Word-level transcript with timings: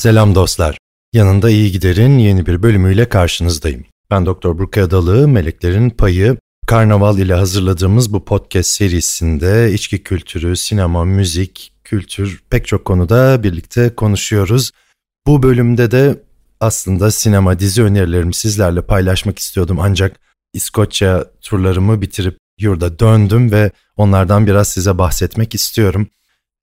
Selam 0.00 0.34
dostlar. 0.34 0.78
Yanında 1.12 1.50
iyi 1.50 1.72
giderin 1.72 2.18
yeni 2.18 2.46
bir 2.46 2.62
bölümüyle 2.62 3.08
karşınızdayım. 3.08 3.84
Ben 4.10 4.26
Doktor 4.26 4.58
Burkay 4.58 4.82
Adalı, 4.82 5.28
Meleklerin 5.28 5.90
Payı. 5.90 6.36
Karnaval 6.66 7.18
ile 7.18 7.34
hazırladığımız 7.34 8.12
bu 8.12 8.24
podcast 8.24 8.70
serisinde 8.70 9.72
içki 9.72 10.02
kültürü, 10.02 10.56
sinema, 10.56 11.04
müzik, 11.04 11.72
kültür 11.84 12.42
pek 12.50 12.66
çok 12.66 12.84
konuda 12.84 13.42
birlikte 13.42 13.94
konuşuyoruz. 13.94 14.70
Bu 15.26 15.42
bölümde 15.42 15.90
de 15.90 16.22
aslında 16.60 17.10
sinema 17.10 17.58
dizi 17.58 17.82
önerilerimi 17.82 18.34
sizlerle 18.34 18.82
paylaşmak 18.82 19.38
istiyordum 19.38 19.78
ancak 19.80 20.20
İskoçya 20.52 21.24
turlarımı 21.40 22.00
bitirip 22.00 22.38
yurda 22.60 22.98
döndüm 22.98 23.52
ve 23.52 23.70
onlardan 23.96 24.46
biraz 24.46 24.68
size 24.68 24.98
bahsetmek 24.98 25.54
istiyorum. 25.54 26.08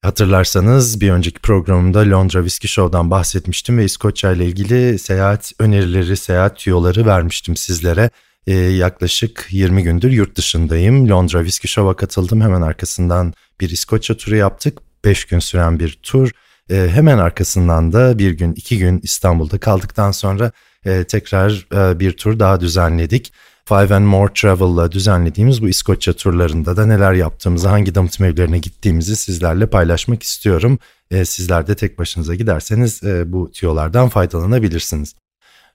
Hatırlarsanız 0.08 1.02
bir 1.02 1.12
önceki 1.12 1.40
programımda 1.40 2.00
Londra 2.00 2.40
Whiskey 2.40 2.70
Show'dan 2.70 3.12
bahsetmiştim 3.12 3.78
ve 3.78 3.86
İskoçya 3.86 4.32
ile 4.32 4.46
ilgili 4.46 5.00
seyahat 5.00 5.52
önerileri, 5.60 6.18
seyahat 6.18 6.58
tüyoları 6.58 7.06
vermiştim 7.06 7.56
sizlere. 7.56 8.10
Ee, 8.48 8.54
yaklaşık 8.54 9.48
20 9.52 9.84
gündür 9.84 10.12
yurt 10.12 10.36
dışındayım. 10.36 11.10
Londra 11.10 11.40
Whiskey 11.40 11.70
Show'a 11.70 11.96
katıldım. 11.96 12.42
Hemen 12.42 12.62
arkasından 12.62 13.34
bir 13.62 13.70
İskoçya 13.70 14.18
turu 14.18 14.36
yaptık. 14.36 14.80
5 15.06 15.26
gün 15.26 15.40
süren 15.40 15.80
bir 15.80 16.00
tur. 16.04 16.32
Ee, 16.70 16.90
hemen 16.92 17.18
arkasından 17.18 17.94
da 17.94 18.20
bir 18.20 18.32
gün, 18.32 18.54
iki 18.54 18.78
gün 18.78 19.00
İstanbul'da 19.04 19.58
kaldıktan 19.58 20.12
sonra 20.12 20.52
e, 20.86 21.04
tekrar 21.04 21.68
e, 21.74 22.00
bir 22.00 22.12
tur 22.12 22.40
daha 22.40 22.60
düzenledik. 22.60 23.34
Five 23.68 23.96
and 23.96 24.06
More 24.06 24.34
Travel'la 24.34 24.92
düzenlediğimiz 24.92 25.62
bu 25.62 25.70
İskoçya 25.70 26.14
turlarında 26.14 26.78
da 26.78 26.86
neler 26.86 27.14
yaptığımızı, 27.14 27.68
hangi 27.68 27.96
damıtım 27.96 28.26
evlerine 28.26 28.60
gittiğimizi 28.60 29.16
sizlerle 29.16 29.66
paylaşmak 29.66 30.24
istiyorum. 30.24 30.80
E, 31.12 31.26
sizler 31.26 31.68
de 31.68 31.76
tek 31.76 32.00
başınıza 32.00 32.36
giderseniz 32.36 33.04
e, 33.04 33.32
bu 33.32 33.52
tiyolardan 33.52 34.10
faydalanabilirsiniz. 34.10 35.16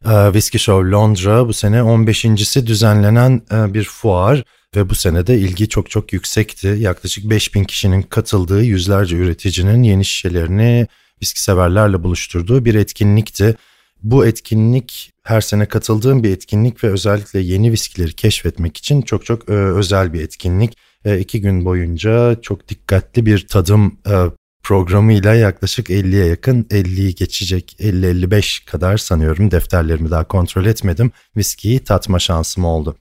E, 0.05 0.25
Whiskey 0.25 0.59
Show 0.59 0.91
Londra 0.91 1.49
bu 1.49 1.53
sene 1.53 1.77
15.si 1.77 2.67
düzenlenen 2.67 3.43
e, 3.53 3.75
bir 3.75 3.85
fuar 3.85 4.45
ve 4.77 4.89
bu 4.89 4.95
sene 4.95 5.27
de 5.27 5.39
ilgi 5.39 5.69
çok 5.69 5.91
çok 5.91 6.13
yüksekti. 6.13 6.67
Yaklaşık 6.67 7.31
5000 7.31 7.65
kişinin 7.65 8.03
katıldığı 8.03 8.63
yüzlerce 8.63 9.17
üreticinin 9.17 9.83
yeni 9.83 10.05
şişelerini 10.05 10.87
viski 11.23 11.43
severlerle 11.43 12.03
buluşturduğu 12.03 12.65
bir 12.65 12.75
etkinlikti. 12.75 13.57
Bu 14.03 14.27
etkinlik 14.27 15.12
her 15.23 15.41
sene 15.41 15.67
katıldığım 15.67 16.23
bir 16.23 16.31
etkinlik 16.31 16.85
ve 16.85 16.89
özellikle 16.89 17.41
yeni 17.41 17.73
viskileri 17.73 18.13
keşfetmek 18.13 18.77
için 18.77 19.03
çok 19.03 19.25
çok 19.25 19.49
e, 19.49 19.53
özel 19.53 20.13
bir 20.13 20.21
etkinlik. 20.21 20.79
E, 21.05 21.19
iki 21.19 21.41
gün 21.41 21.65
boyunca 21.65 22.41
çok 22.43 22.69
dikkatli 22.69 23.27
bir 23.27 23.47
tadım 23.47 23.99
e, 24.11 24.15
programıyla 24.63 25.35
yaklaşık 25.35 25.91
50'ye 25.91 26.27
yakın 26.27 26.63
50'yi 26.63 27.15
geçecek 27.15 27.77
50-55 27.81 28.67
kadar 28.67 28.97
sanıyorum 28.97 29.51
defterlerimi 29.51 30.11
daha 30.11 30.25
kontrol 30.25 30.67
etmedim. 30.67 31.13
Viskiyi 31.37 31.85
tatma 31.85 32.19
şansım 32.19 32.65
oldu. 32.65 32.97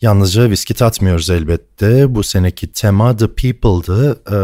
Yalnızca 0.00 0.50
viski 0.50 0.74
tatmıyoruz 0.74 1.30
elbette. 1.30 2.14
Bu 2.14 2.22
seneki 2.22 2.72
tema 2.72 3.16
The 3.16 3.34
People'dı. 3.34 4.22
E, 4.32 4.36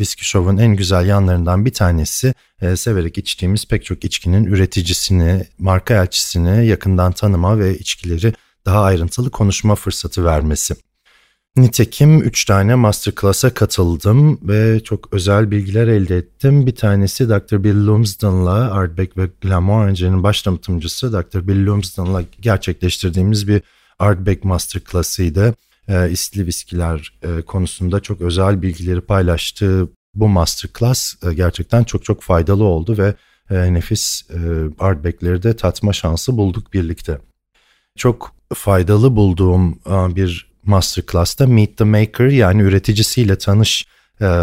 Whiskey 0.00 0.24
Show'un 0.24 0.56
en 0.56 0.76
güzel 0.76 1.06
yanlarından 1.06 1.64
bir 1.64 1.72
tanesi 1.72 2.34
e, 2.62 2.76
severek 2.76 3.18
içtiğimiz 3.18 3.66
pek 3.66 3.84
çok 3.84 4.04
içkinin 4.04 4.44
üreticisini, 4.44 5.46
marka 5.58 5.94
elçisini 5.94 6.66
yakından 6.66 7.12
tanıma 7.12 7.58
ve 7.58 7.78
içkileri 7.78 8.34
daha 8.64 8.82
ayrıntılı 8.82 9.30
konuşma 9.30 9.74
fırsatı 9.74 10.24
vermesi. 10.24 10.74
Nitekim 11.56 12.22
3 12.22 12.44
tane 12.44 12.74
masterclass'a 12.74 13.54
katıldım 13.54 14.48
ve 14.48 14.80
çok 14.84 15.12
özel 15.12 15.50
bilgiler 15.50 15.86
elde 15.86 16.16
ettim. 16.16 16.66
Bir 16.66 16.76
tanesi 16.76 17.28
Dr. 17.28 17.64
Bill 17.64 17.86
Lumsden'la 17.86 18.72
Ardbeg 18.72 19.16
ve 19.16 19.28
Glenmorangie'nin 19.40 20.22
baş 20.22 20.42
tanıtımcısı 20.42 21.12
Dr. 21.12 21.48
Bill 21.48 21.66
Lumsden'la 21.66 22.22
gerçekleştirdiğimiz 22.40 23.48
bir 23.48 23.62
Ardbeg 23.98 24.44
masterclass'ıydı 24.44 25.54
e, 25.88 26.10
isli 26.10 26.46
viskiler 26.46 27.12
e, 27.22 27.42
konusunda 27.42 28.00
çok 28.00 28.20
özel 28.20 28.62
bilgileri 28.62 29.00
paylaştığı 29.00 29.88
bu 30.14 30.28
masterclass 30.28 31.14
e, 31.24 31.34
gerçekten 31.34 31.84
çok 31.84 32.04
çok 32.04 32.22
faydalı 32.22 32.64
oldu 32.64 32.98
ve 32.98 33.14
e, 33.50 33.74
nefis 33.74 34.22
e, 34.30 34.38
Ardbeg'leri 34.78 35.42
de 35.42 35.56
tatma 35.56 35.92
şansı 35.92 36.36
bulduk 36.36 36.72
birlikte. 36.72 37.18
Çok 37.96 38.32
faydalı 38.54 39.16
bulduğum 39.16 39.78
bir 40.16 40.50
masterclass'ta 40.64 41.46
Meet 41.46 41.76
the 41.76 41.84
Maker 41.84 42.26
yani 42.26 42.62
üreticisiyle 42.62 43.38
tanış 43.38 43.86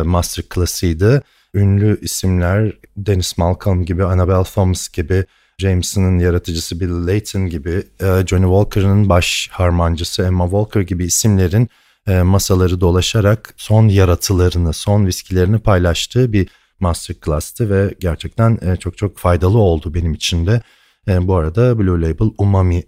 masterclass'ıydı. 0.06 1.24
Ünlü 1.54 2.00
isimler 2.02 2.74
Dennis 2.98 3.38
Malcolm 3.38 3.86
gibi, 3.86 4.04
Annabelle 4.04 4.44
Thomas 4.44 4.90
gibi, 4.90 5.26
Jameson'ın 5.58 6.20
yaratıcısı 6.20 6.80
Bill 6.80 7.08
Layton 7.08 7.48
gibi, 7.48 7.84
Johnny 8.00 8.44
Walker'ın 8.44 9.10
baş 9.10 9.50
harmancısı 9.52 10.24
Emma 10.24 10.46
Walker 10.46 10.82
gibi 10.82 11.06
isimlerin 11.06 11.70
masaları 12.08 12.82
dolaşarak 12.82 13.54
son 13.58 13.88
yaratılarını, 13.88 14.74
son 14.74 15.06
viskilerini 15.06 15.60
paylaştığı 15.60 16.34
bir 16.34 16.50
masterclass'tı 16.80 17.70
ve 17.70 17.96
gerçekten 18.00 18.60
e, 18.62 18.76
çok 18.76 18.98
çok 18.98 19.18
faydalı 19.18 19.58
oldu 19.58 19.94
benim 19.94 20.14
için 20.14 20.46
de. 20.46 20.62
Bu 21.08 21.36
arada 21.36 21.80
Blue 21.80 22.02
Label 22.02 22.30
Umami 22.38 22.84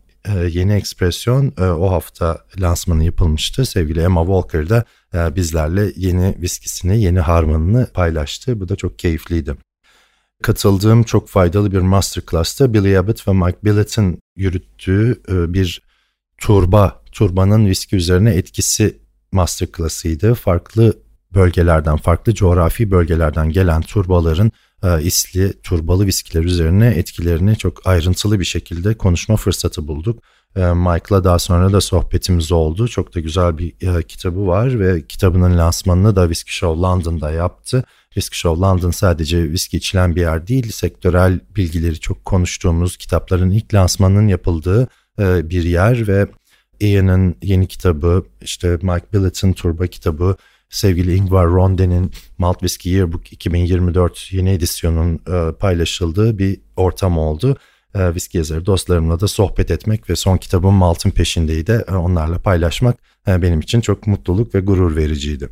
yeni 0.50 0.74
ekspresyon 0.74 1.54
o 1.58 1.92
hafta 1.92 2.46
lansmanı 2.60 3.04
yapılmıştı. 3.04 3.66
Sevgili 3.66 4.02
Emma 4.02 4.22
Walker 4.22 4.70
da 4.70 4.86
bizlerle 5.36 5.92
yeni 5.96 6.36
viskisini, 6.42 7.02
yeni 7.02 7.20
harmanını 7.20 7.88
paylaştı. 7.94 8.60
Bu 8.60 8.70
da 8.70 8.76
çok 8.76 9.00
keyifliydi. 9.00 9.56
Katıldığım 10.44 11.04
çok 11.04 11.30
faydalı 11.30 11.72
bir 11.72 11.80
masterclass'ta 11.80 12.74
Billy 12.74 12.98
Abbott 12.98 13.28
ve 13.28 13.34
Mike 13.34 13.58
Billett'in 13.64 14.20
yürüttüğü 14.36 15.22
e, 15.30 15.54
bir 15.54 15.82
turba, 16.38 17.04
turbanın 17.12 17.66
viski 17.66 17.96
üzerine 17.96 18.34
etkisi 18.34 19.00
masterclass'ıydı. 19.32 20.34
Farklı 20.34 20.94
bölgelerden, 21.34 21.98
farklı 21.98 22.34
coğrafi 22.34 22.92
bölgelerden 22.92 23.50
gelen 23.50 23.82
turbaların 23.82 24.52
e, 24.84 25.02
isli, 25.04 25.62
turbalı 25.62 26.06
viskiler 26.06 26.44
üzerine 26.44 26.88
etkilerini 26.88 27.58
çok 27.58 27.88
ayrıntılı 27.88 28.40
bir 28.40 28.46
şekilde 28.46 28.94
konuşma 28.94 29.36
fırsatı 29.36 29.88
bulduk. 29.88 30.24
E, 30.56 30.60
Mike'la 30.60 31.24
daha 31.24 31.40
sonra 31.40 31.74
da 31.74 31.82
sohbetimiz 31.82 32.52
oldu. 32.52 32.88
Çok 32.88 33.16
da 33.16 33.20
güzel 33.20 33.58
bir 33.58 33.74
kitabı 34.04 34.48
var 34.48 34.80
ve 34.80 35.08
kitabının 35.08 35.58
lansmanını 35.58 36.16
da 36.16 36.22
Whiskey 36.22 36.52
Show 36.52 36.82
London'da 36.82 37.32
yaptı. 37.32 37.84
Whisky 38.14 38.38
Show 38.38 38.62
London 38.62 38.92
sadece 38.92 39.52
viski 39.52 39.78
içilen 39.78 40.16
bir 40.16 40.22
yer 40.22 40.48
değil, 40.48 40.72
sektörel 40.72 41.40
bilgileri 41.56 42.00
çok 42.00 42.26
konuştuğumuz 42.26 42.98
kitapların 42.98 43.52
ilk 43.52 43.74
lansmanının 43.74 44.28
yapıldığı 44.28 44.88
e, 45.20 45.50
bir 45.50 45.64
yer 45.64 46.08
ve 46.08 46.28
Ian'ın 46.80 47.36
yeni 47.42 47.68
kitabı, 47.68 48.24
işte 48.42 48.70
Mike 48.82 49.06
Billett'in 49.14 49.54
Turba 49.54 49.88
kitabı, 49.88 50.36
sevgili 50.70 51.16
Ingvar 51.16 51.48
Ronde'nin 51.48 52.12
Malt 52.38 52.60
Whiskey 52.60 52.94
Yearbook 52.94 53.34
2024 53.34 54.34
yeni 54.34 54.50
edisyonun 54.50 55.20
e, 55.28 55.52
paylaşıldığı 55.52 56.38
bir 56.38 56.60
ortam 56.76 57.18
oldu. 57.18 57.58
E, 57.96 58.00
whisky 58.00 58.40
yazarı 58.40 58.66
dostlarımla 58.66 59.20
da 59.20 59.28
sohbet 59.28 59.72
etmek 59.72 60.10
ve 60.10 60.16
son 60.16 60.38
kitabım 60.38 60.76
Malt'ın 60.76 61.10
peşindeydi. 61.10 61.86
onlarla 61.90 62.40
paylaşmak 62.40 62.98
benim 63.28 63.60
için 63.60 63.82
çok 63.82 64.08
mutluluk 64.08 64.56
ve 64.56 64.60
gurur 64.60 64.96
vericiydi. 64.96 65.50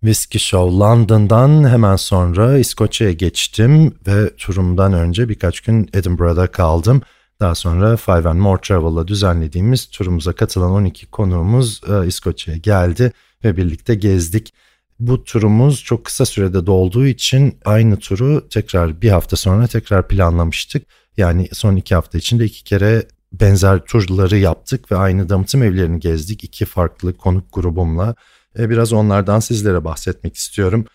Whiskey 0.00 0.38
Show 0.38 0.78
London'dan 0.78 1.68
hemen 1.68 1.96
sonra 1.96 2.58
İskoçya'ya 2.58 3.12
geçtim 3.12 3.94
ve 4.06 4.36
turumdan 4.36 4.92
önce 4.92 5.28
birkaç 5.28 5.60
gün 5.60 5.90
Edinburgh'da 5.94 6.46
kaldım. 6.46 7.02
Daha 7.40 7.54
sonra 7.54 7.96
Five 7.96 8.28
and 8.28 8.38
More 8.38 8.60
Travel'la 8.60 9.08
düzenlediğimiz 9.08 9.86
turumuza 9.86 10.32
katılan 10.32 10.70
12 10.70 11.06
konuğumuz 11.06 11.80
e, 11.88 12.06
İskoçya'ya 12.06 12.58
geldi 12.58 13.12
ve 13.44 13.56
birlikte 13.56 13.94
gezdik. 13.94 14.54
Bu 15.00 15.24
turumuz 15.24 15.84
çok 15.84 16.04
kısa 16.04 16.26
sürede 16.26 16.66
dolduğu 16.66 17.06
için 17.06 17.58
aynı 17.64 17.98
turu 17.98 18.48
tekrar 18.48 19.02
bir 19.02 19.10
hafta 19.10 19.36
sonra 19.36 19.66
tekrar 19.66 20.08
planlamıştık. 20.08 20.86
Yani 21.16 21.48
son 21.52 21.76
iki 21.76 21.94
hafta 21.94 22.18
içinde 22.18 22.44
iki 22.44 22.64
kere 22.64 23.06
benzer 23.32 23.84
turları 23.84 24.36
yaptık 24.36 24.92
ve 24.92 24.96
aynı 24.96 25.28
damıtım 25.28 25.62
evlerini 25.62 26.00
gezdik 26.00 26.44
iki 26.44 26.64
farklı 26.64 27.16
konuk 27.16 27.52
grubumla. 27.52 28.14
E, 28.58 28.70
biraz 28.70 28.92
onlardan 28.92 29.40
sizlere 29.40 29.84
bahsetmek 29.84 30.36
istiyorum. 30.36 30.86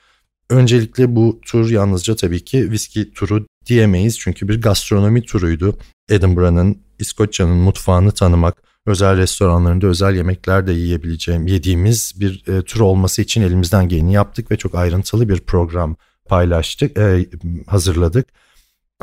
Öncelikle 0.49 1.15
bu 1.15 1.39
tur 1.45 1.69
yalnızca 1.69 2.15
tabii 2.15 2.43
ki 2.45 2.71
viski 2.71 3.13
turu 3.13 3.45
diyemeyiz 3.65 4.19
çünkü 4.19 4.47
bir 4.47 4.61
gastronomi 4.61 5.21
turuydu. 5.21 5.77
Edinburgh'ın, 6.11 6.77
İskoçya'nın 6.99 7.57
mutfağını 7.57 8.11
tanımak, 8.11 8.63
özel 8.85 9.17
restoranlarında 9.17 9.87
özel 9.87 10.15
yemekler 10.15 10.67
de 10.67 10.71
yiyebileceğim, 10.71 11.47
yediğimiz 11.47 12.13
bir 12.19 12.43
e, 12.47 12.61
tur 12.61 12.79
olması 12.79 13.21
için 13.21 13.41
elimizden 13.41 13.89
geleni 13.89 14.13
yaptık 14.13 14.51
ve 14.51 14.57
çok 14.57 14.75
ayrıntılı 14.75 15.29
bir 15.29 15.39
program 15.39 15.95
paylaştık, 16.25 16.97
e, 16.97 17.25
hazırladık. 17.67 18.27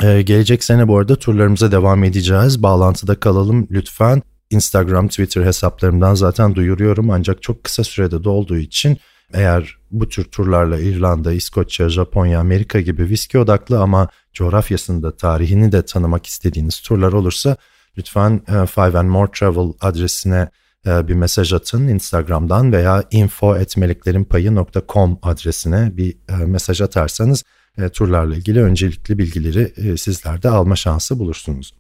E, 0.03 0.23
gelecek 0.23 0.65
sene 0.65 0.89
bu 0.89 0.99
arada 0.99 1.17
turlarımıza 1.17 1.73
devam 1.73 2.05
edeceğiz. 2.05 2.63
Bağlantıda 2.63 3.21
kalalım 3.21 3.69
lütfen. 3.71 4.23
Instagram, 4.51 5.09
Twitter 5.09 5.45
hesaplarımdan 5.45 6.15
zaten 6.15 6.55
duyuruyorum 6.55 7.11
ancak 7.11 7.43
çok 7.43 7.65
kısa 7.65 7.85
sürede 7.85 8.25
dolduğu 8.25 8.57
için 8.57 8.99
Eğer 9.35 9.77
bu 9.91 10.09
tür 10.09 10.25
turlarla 10.25 10.79
İrlanda, 10.79 11.33
İskoçya, 11.33 11.89
Japonya, 11.89 12.41
Amerika 12.41 12.81
gibi 12.81 13.09
viski 13.09 13.39
odaklı 13.39 13.81
ama 13.81 14.09
coğrafyasında 14.39 15.17
tarihini 15.17 15.73
de 15.73 15.83
tanımak 15.83 16.27
istediğiniz 16.27 16.81
turlar 16.81 17.13
olursa 17.13 17.57
lütfen 17.99 18.41
e, 18.49 18.67
Five 18.67 18.99
and 18.99 19.09
More 19.09 19.31
Travel 19.33 19.73
adresine 19.81 20.49
e, 20.87 21.09
bir 21.09 21.15
mesaj 21.15 21.53
atın 21.53 21.89
Instagram'dan 21.89 22.73
veya 22.73 23.05
info.meleklerinpayı.com 23.11 25.19
adresine 25.23 25.97
bir 25.97 26.17
e, 26.29 26.35
mesaj 26.45 26.81
atarsanız 26.81 27.45
turlarla 27.93 28.37
ilgili 28.37 28.63
öncelikli 28.63 29.19
bilgileri 29.19 29.99
sizler 29.99 30.43
de 30.43 30.49
alma 30.49 30.77
şansı 30.77 31.19
bulursunuz. 31.19 31.75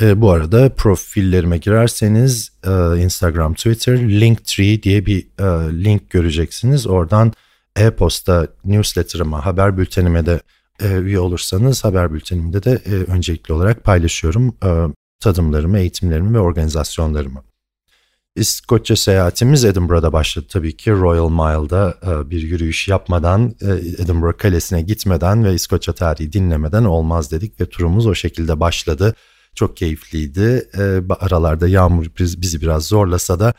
bu 0.00 0.30
arada 0.30 0.74
profillerime 0.74 1.58
girerseniz 1.58 2.52
Instagram, 2.98 3.54
Twitter, 3.54 3.98
Linktree 3.98 4.82
diye 4.82 5.06
bir 5.06 5.22
link 5.84 6.10
göreceksiniz. 6.10 6.86
Oradan 6.86 7.32
e-posta 7.76 8.46
newsletter'ıma, 8.64 9.46
haber 9.46 9.78
bültenime 9.78 10.26
de 10.26 10.40
üye 10.82 11.20
olursanız 11.20 11.84
haber 11.84 12.12
bültenimde 12.12 12.62
de 12.62 12.76
öncelikli 13.06 13.52
olarak 13.52 13.84
paylaşıyorum 13.84 14.56
tadımlarımı, 15.20 15.78
eğitimlerimi 15.78 16.34
ve 16.34 16.40
organizasyonlarımı. 16.40 17.42
İskoçya 18.36 18.96
seyahatimiz 18.96 19.64
Edinburgh'da 19.64 20.12
başladı 20.12 20.46
tabii 20.50 20.76
ki. 20.76 20.90
Royal 20.92 21.30
Mile'da 21.30 21.94
e, 22.06 22.30
bir 22.30 22.42
yürüyüş 22.42 22.88
yapmadan, 22.88 23.54
e, 23.60 23.72
Edinburgh 24.02 24.38
Kalesi'ne 24.38 24.82
gitmeden 24.82 25.44
ve 25.44 25.54
İskoçya 25.54 25.94
tarihi 25.94 26.32
dinlemeden 26.32 26.84
olmaz 26.84 27.30
dedik 27.30 27.60
ve 27.60 27.66
turumuz 27.66 28.06
o 28.06 28.14
şekilde 28.14 28.60
başladı. 28.60 29.14
Çok 29.54 29.76
keyifliydi. 29.76 30.68
E, 30.78 31.14
aralarda 31.20 31.68
yağmur 31.68 32.06
bizi 32.18 32.60
biraz 32.60 32.86
zorlasa 32.86 33.40
da 33.40 33.54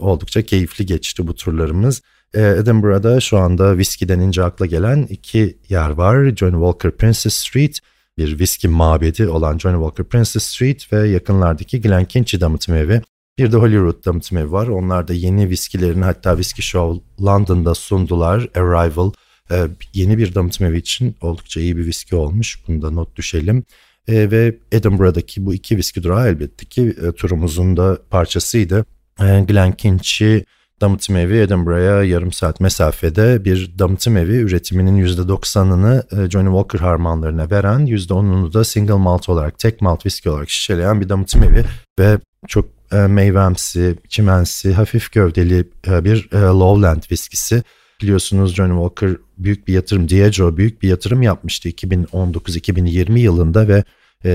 oldukça 0.00 0.42
keyifli 0.42 0.86
geçti 0.86 1.26
bu 1.26 1.34
turlarımız. 1.34 2.02
Edinburgh'da 2.34 3.20
şu 3.20 3.38
anda 3.38 3.78
viski 3.78 4.08
denince 4.08 4.44
akla 4.44 4.66
gelen 4.66 5.02
iki 5.02 5.58
yer 5.68 5.90
var. 5.90 6.36
John 6.36 6.52
Walker 6.52 6.90
Princess 6.90 7.34
Street 7.34 7.80
bir 8.18 8.38
viski 8.38 8.68
mabedi 8.68 9.28
olan 9.28 9.58
Johnny 9.58 9.76
Walker 9.76 10.06
Princess 10.06 10.44
Street 10.44 10.92
ve 10.92 11.08
yakınlardaki 11.08 11.80
Glenkinchie 11.80 12.40
damıtım 12.40 12.74
evi. 12.74 13.02
Bir 13.38 13.52
de 13.52 13.56
Holyrood 13.56 14.04
damıtım 14.04 14.38
evi 14.38 14.52
var. 14.52 14.66
Onlar 14.66 15.08
da 15.08 15.14
yeni 15.14 15.50
viskilerini 15.50 16.04
hatta 16.04 16.30
Whisky 16.30 16.62
Show 16.62 17.02
London'da 17.24 17.74
sundular. 17.74 18.48
Arrival 18.54 19.12
e, 19.50 19.66
yeni 19.94 20.18
bir 20.18 20.34
damıtım 20.34 20.66
evi 20.66 20.78
için 20.78 21.16
oldukça 21.20 21.60
iyi 21.60 21.76
bir 21.76 21.86
viski 21.86 22.16
olmuş. 22.16 22.58
Bunu 22.68 22.82
da 22.82 22.90
not 22.90 23.16
düşelim. 23.16 23.64
E, 24.08 24.30
ve 24.30 24.56
Edinburgh'daki 24.72 25.46
bu 25.46 25.54
iki 25.54 25.76
viski 25.76 26.02
durağı 26.02 26.28
elbette 26.28 26.66
ki 26.66 26.96
e, 27.02 27.12
turumuzun 27.12 27.76
da 27.76 27.98
parçasıydı. 28.10 28.84
Glenkinchie 29.18 30.44
damıtım 30.84 31.16
evi 31.16 31.38
Edinburgh'a 31.38 32.04
yarım 32.04 32.32
saat 32.32 32.60
mesafede 32.60 33.44
bir 33.44 33.78
damıtım 33.78 34.16
evi 34.16 34.36
üretiminin 34.36 35.06
%90'ını 35.06 36.24
e, 36.26 36.30
Johnny 36.30 36.46
Walker 36.48 36.78
harmanlarına 36.78 37.50
veren 37.50 37.86
%10'unu 37.86 38.52
da 38.52 38.64
single 38.64 38.94
malt 38.94 39.28
olarak 39.28 39.58
tek 39.58 39.80
malt 39.80 40.02
whisky 40.02 40.34
olarak 40.34 40.50
şişeleyen 40.50 41.00
bir 41.00 41.08
damıtım 41.08 41.42
evi 41.42 41.64
ve 41.98 42.18
çok 42.48 42.66
e, 42.92 42.96
meyvemsi, 42.96 43.96
çimensi, 44.08 44.72
hafif 44.72 45.12
gövdeli 45.12 45.68
e, 45.86 46.04
bir 46.04 46.28
lowland 46.34 47.02
viskisi. 47.12 47.62
Biliyorsunuz 48.02 48.54
Johnny 48.54 48.88
Walker 48.88 49.16
büyük 49.38 49.68
bir 49.68 49.72
yatırım, 49.72 50.08
Diageo 50.08 50.56
büyük 50.56 50.82
bir 50.82 50.88
yatırım 50.88 51.22
yapmıştı 51.22 51.68
2019-2020 51.68 53.18
yılında 53.18 53.68
ve 53.68 53.84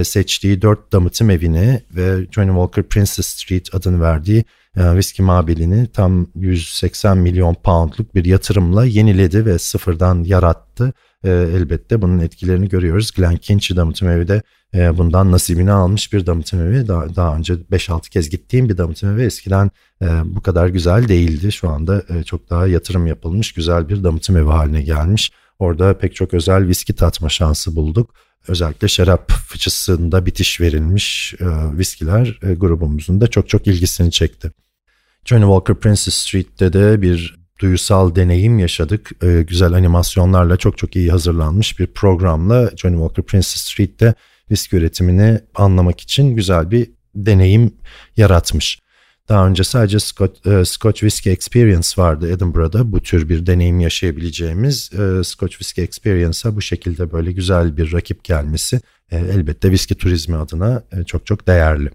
seçtiği 0.03 0.61
dört 0.61 0.91
damıtım 0.91 1.29
evini 1.29 1.81
ve 1.91 2.27
Johnny 2.31 2.49
Walker 2.49 2.83
Princess 2.83 3.27
Street 3.27 3.75
adını 3.75 4.01
verdiği 4.01 4.45
viski 4.77 5.21
mabelini 5.21 5.87
tam 5.87 6.27
180 6.35 7.17
milyon 7.17 7.53
poundluk 7.53 8.15
bir 8.15 8.25
yatırımla 8.25 8.85
yeniledi 8.85 9.45
ve 9.45 9.59
sıfırdan 9.59 10.23
yarattı. 10.23 10.93
E, 11.23 11.29
elbette 11.29 12.01
bunun 12.01 12.19
etkilerini 12.19 12.69
görüyoruz. 12.69 13.11
Glen 13.11 13.37
Kinch'i 13.37 13.75
damıtım 13.75 14.09
evi 14.09 14.27
de 14.27 14.41
e, 14.73 14.97
bundan 14.97 15.31
nasibini 15.31 15.71
almış 15.71 16.13
bir 16.13 16.25
damıtım 16.25 16.61
evi. 16.61 16.87
Daha, 16.87 17.15
daha 17.15 17.35
önce 17.35 17.53
5-6 17.53 18.09
kez 18.09 18.29
gittiğim 18.29 18.69
bir 18.69 18.77
damıtım 18.77 19.13
evi 19.13 19.21
eskiden 19.21 19.71
e, 20.01 20.07
bu 20.25 20.41
kadar 20.41 20.67
güzel 20.67 21.07
değildi. 21.07 21.51
Şu 21.51 21.69
anda 21.69 22.03
e, 22.09 22.23
çok 22.23 22.49
daha 22.49 22.67
yatırım 22.67 23.07
yapılmış 23.07 23.51
güzel 23.51 23.89
bir 23.89 24.03
damıtım 24.03 24.37
evi 24.37 24.49
haline 24.49 24.81
gelmiş. 24.81 25.31
Orada 25.59 25.97
pek 25.97 26.15
çok 26.15 26.33
özel 26.33 26.67
viski 26.67 26.95
tatma 26.95 27.29
şansı 27.29 27.75
bulduk. 27.75 28.13
Özellikle 28.47 28.87
şarap 28.87 29.31
fıçısında 29.31 30.25
bitiş 30.25 30.61
verilmiş 30.61 31.33
e, 31.39 31.45
viskiler 31.77 32.39
e, 32.43 32.53
grubumuzun 32.53 33.21
da 33.21 33.27
çok 33.27 33.49
çok 33.49 33.67
ilgisini 33.67 34.11
çekti. 34.11 34.51
Johnny 35.25 35.43
Walker 35.43 35.75
Princess 35.75 36.15
Street'te 36.15 36.73
de 36.73 37.01
bir 37.01 37.39
duyusal 37.59 38.15
deneyim 38.15 38.59
yaşadık. 38.59 39.11
E, 39.23 39.41
güzel 39.41 39.73
animasyonlarla 39.73 40.57
çok 40.57 40.77
çok 40.77 40.95
iyi 40.95 41.11
hazırlanmış 41.11 41.79
bir 41.79 41.87
programla 41.87 42.71
Johnny 42.77 42.95
Walker 42.95 43.25
Princess 43.25 43.61
Street'te 43.61 44.13
viski 44.51 44.75
üretimini 44.75 45.39
anlamak 45.55 46.01
için 46.01 46.35
güzel 46.35 46.71
bir 46.71 46.89
deneyim 47.15 47.73
yaratmış. 48.17 48.79
Daha 49.29 49.47
önce 49.47 49.63
sadece 49.63 49.99
Scotch, 49.99 50.47
e, 50.47 50.65
Scotch 50.65 50.99
Whisky 50.99 51.33
Experience 51.33 51.87
vardı 51.97 52.31
Edinburgh'da. 52.31 52.91
Bu 52.91 52.99
tür 52.99 53.29
bir 53.29 53.45
deneyim 53.45 53.79
yaşayabileceğimiz 53.79 54.91
e, 54.93 55.23
Scotch 55.23 55.51
Whisky 55.51 55.85
Experience'a 55.85 56.55
bu 56.55 56.61
şekilde 56.61 57.11
böyle 57.11 57.31
güzel 57.31 57.77
bir 57.77 57.93
rakip 57.93 58.23
gelmesi 58.23 58.81
e, 59.11 59.17
elbette 59.17 59.71
viski 59.71 59.95
turizmi 59.95 60.35
adına 60.37 60.83
e, 60.91 61.03
çok 61.03 61.25
çok 61.25 61.47
değerli. 61.47 61.89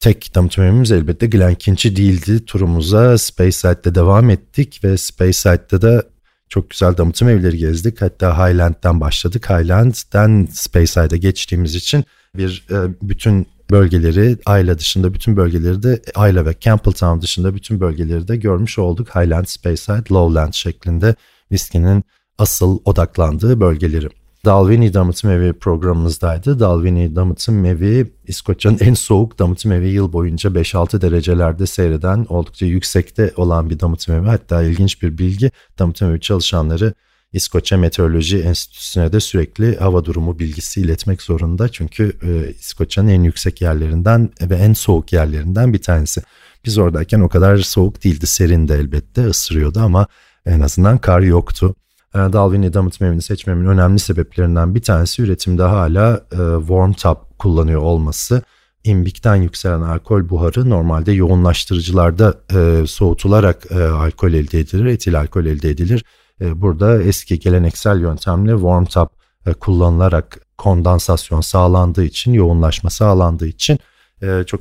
Tek 0.00 0.34
damıtmamız 0.34 0.92
elbette 0.92 1.26
Glenkinch'i 1.26 1.96
değildi. 1.96 2.44
Turumuza 2.44 3.18
Spaceside'de 3.18 3.94
devam 3.94 4.30
ettik 4.30 4.80
ve 4.84 4.96
Spaceside'de 4.96 5.82
de 5.82 6.02
çok 6.48 6.70
güzel 6.70 6.96
damıtım 6.96 7.28
evleri 7.28 7.58
gezdik. 7.58 8.02
Hatta 8.02 8.38
Highland'den 8.38 9.00
başladık. 9.00 9.50
Highland'den 9.50 10.48
Spaceside'a 10.52 11.16
geçtiğimiz 11.16 11.74
için 11.74 12.04
bir 12.36 12.66
e, 12.70 12.76
bütün 13.02 13.46
bölgeleri 13.70 14.38
Ayla 14.46 14.78
dışında 14.78 15.14
bütün 15.14 15.36
bölgeleri 15.36 15.82
de 15.82 16.02
Ayla 16.14 16.46
ve 16.46 16.54
Campbelltown 16.60 17.20
dışında 17.20 17.54
bütün 17.54 17.80
bölgeleri 17.80 18.28
de 18.28 18.36
görmüş 18.36 18.78
olduk. 18.78 19.08
Highland, 19.08 19.46
Speyside, 19.46 20.04
Lowland 20.10 20.52
şeklinde 20.52 21.14
viskinin 21.52 22.04
asıl 22.38 22.78
odaklandığı 22.84 23.60
bölgeleri. 23.60 24.08
Dalwhinnie 24.44 24.94
Damıtım 24.94 25.30
Evi 25.30 25.52
programımızdaydı. 25.52 26.60
Dalwhinnie 26.60 27.16
Damıtım 27.16 27.64
Evi 27.64 28.12
İskoçya'nın 28.26 28.78
en 28.80 28.94
soğuk 28.94 29.38
damıtım 29.38 29.72
evi 29.72 29.88
yıl 29.88 30.12
boyunca 30.12 30.50
5-6 30.50 31.00
derecelerde 31.00 31.66
seyreden 31.66 32.26
oldukça 32.28 32.66
yüksekte 32.66 33.32
olan 33.36 33.70
bir 33.70 33.80
damıtım 33.80 34.14
evi. 34.14 34.26
Hatta 34.26 34.62
ilginç 34.62 35.02
bir 35.02 35.18
bilgi 35.18 35.50
damıtım 35.78 36.10
evi 36.10 36.20
çalışanları 36.20 36.94
İskoçya 37.34 37.78
Meteoroloji 37.78 38.38
Enstitüsü'ne 38.38 39.12
de 39.12 39.20
sürekli 39.20 39.76
hava 39.76 40.04
durumu 40.04 40.38
bilgisi 40.38 40.80
iletmek 40.80 41.22
zorunda. 41.22 41.68
Çünkü 41.68 42.12
e, 42.22 42.50
İskoçya'nın 42.50 43.08
en 43.08 43.22
yüksek 43.22 43.62
yerlerinden 43.62 44.30
ve 44.40 44.56
en 44.56 44.72
soğuk 44.72 45.12
yerlerinden 45.12 45.72
bir 45.72 45.82
tanesi. 45.82 46.22
Biz 46.64 46.78
oradayken 46.78 47.20
o 47.20 47.28
kadar 47.28 47.56
soğuk 47.56 48.04
değildi, 48.04 48.26
serindi 48.26 48.72
elbette, 48.72 49.26
ısırıyordu 49.26 49.80
ama 49.80 50.06
en 50.46 50.60
azından 50.60 50.98
kar 50.98 51.20
yoktu. 51.20 51.74
E, 52.14 52.18
Dalwhinnie 52.18 52.72
damıtım 52.72 53.06
evini 53.06 53.22
seçmemin 53.22 53.66
önemli 53.66 53.98
sebeplerinden 53.98 54.74
bir 54.74 54.82
tanesi 54.82 55.22
üretimde 55.22 55.62
hala 55.62 56.26
e, 56.32 56.38
warm 56.58 56.92
top 56.92 57.38
kullanıyor 57.38 57.80
olması. 57.80 58.42
İmbikten 58.84 59.36
yükselen 59.36 59.80
alkol 59.80 60.28
buharı 60.28 60.70
normalde 60.70 61.12
yoğunlaştırıcılarda 61.12 62.34
e, 62.54 62.86
soğutularak 62.86 63.66
e, 63.70 63.84
alkol 63.84 64.32
elde 64.32 64.60
edilir, 64.60 64.86
etil 64.86 65.20
alkol 65.20 65.46
elde 65.46 65.70
edilir 65.70 66.04
burada 66.40 67.02
eski 67.02 67.38
geleneksel 67.38 68.00
yöntemle 68.00 68.52
warm 68.52 68.84
top 68.84 69.10
e, 69.46 69.52
kullanılarak 69.52 70.46
kondansasyon 70.58 71.40
sağlandığı 71.40 72.04
için, 72.04 72.32
yoğunlaşma 72.32 72.90
sağlandığı 72.90 73.46
için 73.46 73.78
e, 74.22 74.44
çok 74.46 74.60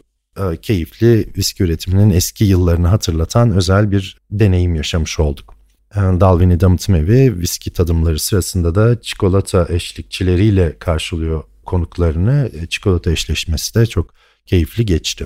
keyifli 0.61 1.33
viski 1.37 1.63
üretiminin 1.63 2.09
eski 2.09 2.43
yıllarını 2.45 2.87
hatırlatan 2.87 3.51
özel 3.51 3.91
bir 3.91 4.17
deneyim 4.31 4.75
yaşamış 4.75 5.19
olduk. 5.19 5.53
Dalwhinnie 5.95 6.59
Damıtım 6.59 6.95
Evi 6.95 7.39
viski 7.39 7.73
tadımları 7.73 8.19
sırasında 8.19 8.75
da 8.75 9.01
çikolata 9.01 9.67
eşlikçileriyle 9.69 10.79
karşılıyor 10.79 11.43
konuklarını. 11.65 12.51
Çikolata 12.69 13.11
eşleşmesi 13.11 13.75
de 13.75 13.85
çok 13.85 14.13
keyifli 14.45 14.85
geçti. 14.85 15.25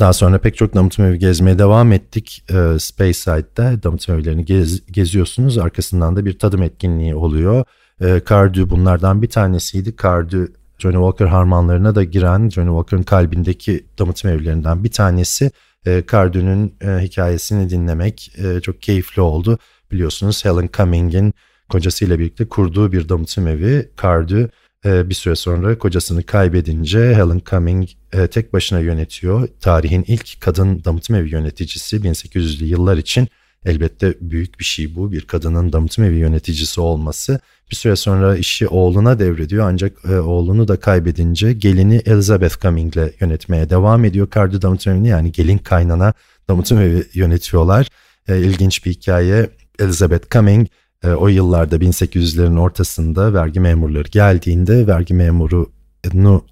Daha 0.00 0.12
sonra 0.12 0.38
pek 0.38 0.56
çok 0.56 0.74
damıtım 0.74 1.04
evi 1.04 1.18
gezmeye 1.18 1.58
devam 1.58 1.92
ettik. 1.92 2.44
E, 2.50 2.78
Space 2.78 3.12
Side'da 3.12 3.82
damıtım 3.82 4.14
evlerini 4.14 4.44
gez, 4.44 4.86
geziyorsunuz. 4.86 5.58
Arkasından 5.58 6.16
da 6.16 6.24
bir 6.24 6.38
tadım 6.38 6.62
etkinliği 6.62 7.14
oluyor. 7.14 7.64
E, 8.00 8.20
Cardew 8.28 8.70
bunlardan 8.70 9.22
bir 9.22 9.28
tanesiydi. 9.28 9.94
Cardew 10.02 10.52
Johnny 10.78 10.94
Walker 10.94 11.26
harmanlarına 11.26 11.94
da 11.94 12.04
giren 12.04 12.48
Johnny 12.48 12.68
Walker'ın 12.68 13.02
kalbindeki 13.02 13.86
damıtım 13.98 14.30
evlerinden 14.30 14.84
bir 14.84 14.90
tanesi. 14.90 15.50
E, 15.86 16.02
Cardew'nun 16.12 16.74
e, 16.80 17.02
hikayesini 17.02 17.70
dinlemek 17.70 18.32
e, 18.38 18.60
çok 18.60 18.82
keyifli 18.82 19.22
oldu. 19.22 19.58
Biliyorsunuz 19.92 20.44
Helen 20.44 20.70
Cumming'in 20.76 21.34
kocasıyla 21.68 22.18
birlikte 22.18 22.48
kurduğu 22.48 22.92
bir 22.92 23.08
damıtım 23.08 23.46
evi 23.46 23.88
ee, 24.04 24.48
bir 24.84 25.14
süre 25.14 25.36
sonra 25.36 25.78
kocasını 25.78 26.22
kaybedince 26.22 26.98
Helen 26.98 27.42
Cumming 27.50 27.88
e, 28.12 28.26
tek 28.26 28.52
başına 28.52 28.80
yönetiyor. 28.80 29.48
Tarihin 29.60 30.04
ilk 30.08 30.40
kadın 30.40 30.84
damıtım 30.84 31.16
evi 31.16 31.30
yöneticisi 31.30 31.96
1800'lü 31.96 32.64
yıllar 32.64 32.96
için 32.96 33.28
Elbette 33.64 34.14
büyük 34.20 34.60
bir 34.60 34.64
şey 34.64 34.94
bu. 34.94 35.12
Bir 35.12 35.20
kadının 35.20 35.72
damıtım 35.72 36.04
evi 36.04 36.16
yöneticisi 36.16 36.80
olması. 36.80 37.40
Bir 37.70 37.76
süre 37.76 37.96
sonra 37.96 38.36
işi 38.36 38.68
oğluna 38.68 39.18
devrediyor 39.18 39.68
ancak 39.68 39.92
e, 40.04 40.18
oğlunu 40.18 40.68
da 40.68 40.80
kaybedince 40.80 41.52
gelini 41.52 42.02
Elizabeth 42.06 42.60
Cumming'le 42.60 43.20
yönetmeye 43.20 43.70
devam 43.70 44.04
ediyor. 44.04 44.30
Kardı 44.30 44.62
damıtım 44.62 44.92
evini 44.92 45.08
yani 45.08 45.32
gelin 45.32 45.58
kaynana 45.58 46.12
damıtım 46.48 46.80
evi 46.80 47.06
yönetiyorlar. 47.14 47.88
E, 48.28 48.38
ilginç 48.38 48.86
bir 48.86 48.90
hikaye. 48.90 49.50
Elizabeth 49.78 50.30
Cumming 50.30 50.68
e, 51.04 51.10
o 51.10 51.28
yıllarda 51.28 51.76
1800'lerin 51.76 52.58
ortasında 52.58 53.34
vergi 53.34 53.60
memurları 53.60 54.08
geldiğinde 54.08 54.86
vergi 54.86 55.14
memuru 55.14 55.70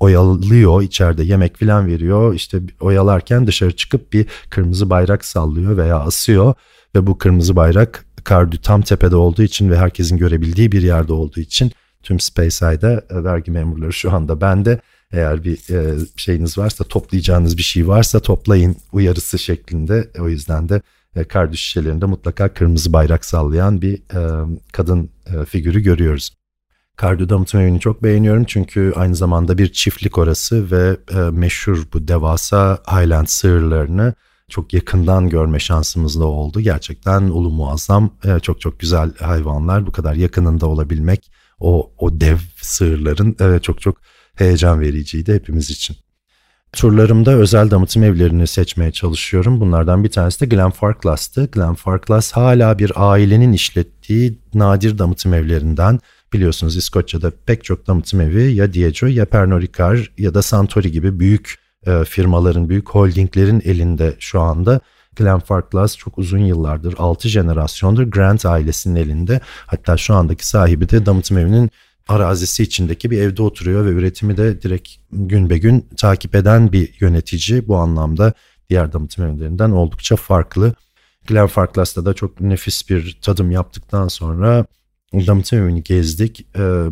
oyalıyor 0.00 0.82
içeride 0.82 1.24
yemek 1.24 1.56
filan 1.56 1.86
veriyor. 1.86 2.34
İşte 2.34 2.60
oyalarken 2.80 3.46
dışarı 3.46 3.76
çıkıp 3.76 4.12
bir 4.12 4.26
kırmızı 4.50 4.90
bayrak 4.90 5.24
sallıyor 5.24 5.76
veya 5.76 5.98
asıyor. 5.98 6.54
Ve 6.94 7.06
bu 7.06 7.18
kırmızı 7.18 7.56
bayrak 7.56 8.06
Kardü 8.24 8.58
tam 8.58 8.82
tepede 8.82 9.16
olduğu 9.16 9.42
için 9.42 9.70
ve 9.70 9.78
herkesin 9.78 10.16
görebildiği 10.16 10.72
bir 10.72 10.82
yerde 10.82 11.12
olduğu 11.12 11.40
için 11.40 11.72
tüm 12.02 12.20
Spaceside'a 12.20 13.02
e, 13.10 13.24
vergi 13.24 13.50
memurları 13.50 13.92
şu 13.92 14.12
anda 14.12 14.40
bende. 14.40 14.80
Eğer 15.12 15.44
bir 15.44 15.74
e, 15.74 15.98
şeyiniz 16.16 16.58
varsa 16.58 16.84
toplayacağınız 16.84 17.58
bir 17.58 17.62
şey 17.62 17.88
varsa 17.88 18.20
toplayın 18.20 18.76
uyarısı 18.92 19.38
şeklinde. 19.38 20.10
O 20.20 20.28
yüzden 20.28 20.68
de 20.68 20.82
e, 21.16 21.25
Kardü 21.25 21.56
şişelerinde 21.56 22.06
mutlaka 22.06 22.54
kırmızı 22.54 22.92
bayrak 22.92 23.25
sallayan 23.25 23.82
bir 23.82 23.94
e, 23.94 24.46
kadın 24.73 25.11
e, 25.26 25.44
figürü 25.44 25.80
görüyoruz. 25.80 26.30
Kardio 26.96 27.28
damıtım 27.28 27.61
evini 27.61 27.80
çok 27.80 28.02
beğeniyorum 28.02 28.44
çünkü 28.44 28.92
aynı 28.96 29.16
zamanda 29.16 29.58
bir 29.58 29.73
çiftlik 29.73 30.18
orası 30.18 30.70
ve 30.70 30.96
e, 31.14 31.18
meşhur 31.30 31.87
bu 31.92 32.08
devasa 32.08 32.78
Highland 32.87 33.26
sığırlarını 33.26 34.14
çok 34.49 34.75
yakından 34.75 35.28
görme 35.28 35.58
şansımız 35.58 36.20
da 36.20 36.25
oldu. 36.25 36.61
Gerçekten 36.61 37.23
ulu 37.23 37.50
muazzam 37.50 38.11
e, 38.25 38.38
çok 38.40 38.61
çok 38.61 38.80
güzel 38.80 39.14
hayvanlar 39.14 39.87
bu 39.87 39.92
kadar 39.92 40.14
yakınında 40.14 40.66
olabilmek 40.66 41.30
o, 41.61 41.92
o 41.99 42.20
dev 42.20 42.37
sığırların 42.62 43.37
e, 43.40 43.58
çok 43.58 43.80
çok 43.80 43.96
heyecan 44.35 44.80
vericiydi 44.80 45.35
hepimiz 45.35 45.70
için. 45.70 45.96
Turlarımda 46.73 47.32
özel 47.32 47.70
damıtım 47.70 48.02
evlerini 48.02 48.46
seçmeye 48.46 48.92
çalışıyorum. 48.92 49.61
Bunlardan 49.61 50.04
bir 50.04 50.11
tanesi 50.11 50.40
de 50.40 50.46
Glenfarclas'tı. 50.46 51.44
Glenfarclas 51.44 52.32
hala 52.32 52.78
bir 52.78 52.92
ailenin 52.96 53.52
işlettiği 53.52 54.38
nadir 54.54 54.99
damıtım 54.99 55.35
evlerinden. 55.35 56.00
Biliyorsunuz 56.32 56.76
İskoçya'da 56.76 57.32
pek 57.46 57.64
çok 57.64 57.87
damıtım 57.87 58.20
evi 58.20 58.52
ya 58.52 58.73
Diageo 58.73 59.08
ya 59.08 59.25
Pernod 59.25 59.62
Ricard 59.62 59.99
ya 60.18 60.35
da 60.35 60.42
Santori 60.42 60.92
gibi 60.92 61.20
büyük 61.20 61.54
e, 61.87 62.04
firmaların, 62.04 62.68
büyük 62.68 62.88
holdinglerin 62.88 63.62
elinde 63.64 64.16
şu 64.18 64.40
anda. 64.40 64.80
Glenfarclas 65.16 65.96
çok 65.96 66.18
uzun 66.18 66.38
yıllardır, 66.38 66.94
6 66.99 67.28
jenerasyondur 67.28 68.02
Grant 68.02 68.46
ailesinin 68.46 68.96
elinde. 68.96 69.40
Hatta 69.66 69.96
şu 69.96 70.14
andaki 70.14 70.49
sahibi 70.49 70.88
de 70.88 71.06
damıtım 71.06 71.38
evinin 71.38 71.70
arazisi 72.08 72.62
içindeki 72.62 73.10
bir 73.10 73.20
evde 73.20 73.42
oturuyor 73.42 73.84
ve 73.84 73.90
üretimi 73.90 74.36
de 74.36 74.62
direkt 74.62 74.88
gün 75.12 75.50
be 75.50 75.58
gün 75.58 75.88
takip 75.96 76.34
eden 76.34 76.72
bir 76.72 76.94
yönetici. 77.00 77.68
Bu 77.68 77.76
anlamda 77.76 78.32
diğer 78.70 78.92
damıtım 78.92 79.25
evlerinden 79.25 79.70
oldukça 79.70 80.16
farklı. 80.16 80.75
Glenfarclas'ta 81.26 82.04
da 82.04 82.14
çok 82.14 82.40
nefis 82.40 82.90
bir 82.90 83.18
tadım 83.22 83.50
yaptıktan 83.50 84.08
sonra 84.08 84.66
damıtım 85.12 85.58
evini 85.58 85.82
gezdik. 85.82 86.46
E, 86.58 86.84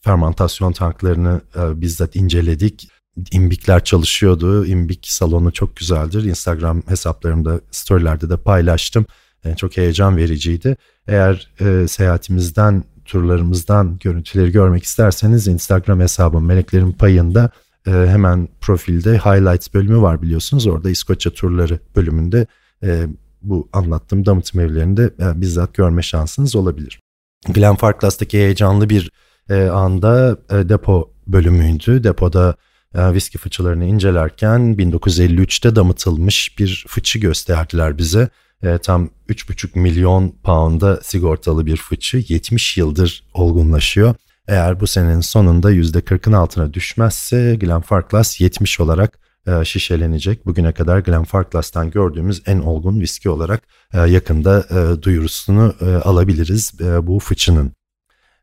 fermentasyon 0.00 0.72
tanklarını 0.72 1.40
e, 1.56 1.80
bizzat 1.80 2.16
inceledik. 2.16 2.88
İmbikler 3.32 3.84
çalışıyordu. 3.84 4.66
İmbik 4.66 5.06
salonu 5.06 5.52
çok 5.52 5.76
güzeldir. 5.76 6.24
Instagram 6.24 6.82
hesaplarımda, 6.86 7.60
storylerde 7.70 8.30
de 8.30 8.36
paylaştım. 8.36 9.06
E, 9.44 9.56
çok 9.56 9.76
heyecan 9.76 10.16
vericiydi. 10.16 10.76
Eğer 11.08 11.50
e, 11.60 11.88
seyahatimizden, 11.88 12.84
turlarımızdan 13.06 13.98
görüntüleri 14.00 14.52
görmek 14.52 14.84
isterseniz 14.84 15.48
Instagram 15.48 16.00
hesabım 16.00 16.46
Meleklerin 16.46 16.92
Payı'nda 16.92 17.50
e, 17.86 17.90
hemen 17.90 18.48
profilde 18.60 19.18
highlights 19.18 19.74
bölümü 19.74 20.02
var 20.02 20.22
biliyorsunuz. 20.22 20.66
Orada 20.66 20.90
İskoçya 20.90 21.32
turları 21.32 21.78
bölümünde 21.96 22.46
e, 22.82 23.06
bu 23.42 23.68
anlattığım 23.72 24.26
damıtım 24.26 24.60
evlerinde 24.60 25.10
e, 25.20 25.40
bizzat 25.40 25.74
görme 25.74 26.02
şansınız 26.02 26.56
olabilir. 26.56 27.00
Glenfarclas'taki 27.48 28.38
heyecanlı 28.38 28.88
bir 28.90 29.10
e, 29.50 29.64
anda 29.64 30.38
e, 30.50 30.68
depo 30.68 31.10
bölümüydü. 31.26 32.04
Depoda 32.04 32.56
e, 32.94 33.14
viski 33.14 33.38
fıçılarını 33.38 33.84
incelerken 33.84 34.60
1953'te 34.60 35.76
damıtılmış 35.76 36.58
bir 36.58 36.84
fıçı 36.88 37.18
gösterdiler 37.18 37.98
bize. 37.98 38.28
E, 38.62 38.78
tam 38.78 39.10
3,5 39.28 39.78
milyon 39.78 40.34
pound'a 40.42 41.00
sigortalı 41.02 41.66
bir 41.66 41.76
fıçı 41.76 42.24
70 42.28 42.76
yıldır 42.76 43.24
olgunlaşıyor. 43.34 44.14
Eğer 44.48 44.80
bu 44.80 44.86
senenin 44.86 45.20
sonunda 45.20 45.72
%40'ın 45.72 46.32
altına 46.32 46.74
düşmezse 46.74 47.56
Glenfarclas 47.60 48.40
70 48.40 48.80
olarak 48.80 49.18
e, 49.46 49.64
şişelenecek. 49.64 50.46
Bugüne 50.46 50.72
kadar 50.72 50.98
Glenfarclas'tan 50.98 51.90
gördüğümüz 51.90 52.42
en 52.46 52.58
olgun 52.58 53.00
viski 53.00 53.30
olarak 53.30 53.62
e, 53.94 53.98
yakında 53.98 54.66
e, 54.70 55.02
duyurusunu 55.02 55.74
alabiliriz 56.04 56.72
bu 57.02 57.18
fıçının. 57.18 57.72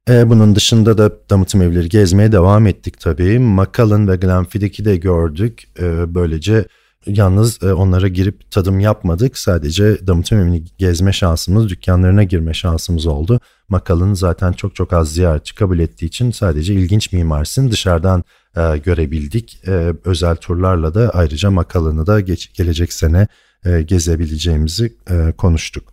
Bunun 0.08 0.56
dışında 0.56 0.98
da 0.98 1.30
damıtım 1.30 1.62
evleri 1.62 1.90
gezmeye 1.90 2.32
devam 2.32 2.68
ettik 2.68 3.00
tabii. 3.00 3.40
Macallan 3.40 4.08
ve 4.08 4.16
Glenfiddich'i 4.16 4.86
de 4.86 4.98
gördük. 4.98 5.68
Böylece 6.08 6.66
yalnız 7.06 7.64
onlara 7.64 8.08
girip 8.08 8.52
tadım 8.52 8.80
yapmadık. 8.80 9.38
Sadece 9.38 10.08
damıtım 10.08 10.40
evini 10.40 10.64
gezme 10.78 11.14
şansımız, 11.14 11.70
dükkanlarına 11.70 12.24
girme 12.24 12.54
şansımız 12.54 13.06
oldu. 13.06 13.40
Macallan 13.70 14.14
zaten 14.14 14.52
çok 14.52 14.76
çok 14.76 14.94
az 14.94 15.14
ziyaretçi 15.14 15.56
kabul 15.56 15.80
ettiği 15.80 16.06
için 16.06 16.32
sadece 16.32 16.74
ilginç 16.74 17.12
mimarisini 17.12 17.72
dışarıdan 17.72 18.24
e, 18.58 18.78
görebildik. 18.78 19.68
E, 19.68 19.94
özel 20.06 20.36
turlarla 20.36 20.94
da 20.94 21.10
ayrıca 21.10 21.52
makalını 21.52 22.08
da 22.08 22.20
geç, 22.20 22.54
gelecek 22.54 22.94
sene 22.94 23.28
e, 23.66 23.82
gezebileceğimizi 23.82 24.94
e, 25.10 25.34
konuştuk. 25.38 25.93